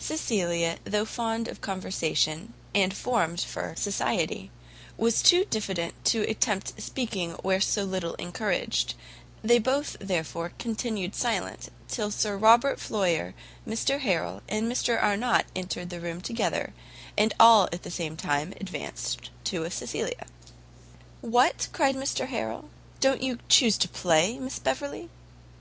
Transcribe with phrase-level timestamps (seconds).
[0.00, 4.50] Cecilia, though fond of conversation and formed for society,
[4.96, 8.94] was too diffident to attempt speaking where so little encouraged;
[9.40, 15.90] they both, therefore, continued silent, till Sir Robert Floyer, Mr Harrel, and Mr Arnott entered
[15.90, 16.74] the room together,
[17.16, 20.26] and all at the same time advanced to Cecilia.
[21.20, 22.68] "What," cried Mr Harrel,
[22.98, 25.08] "don't you chuse to play, Miss Beverley?"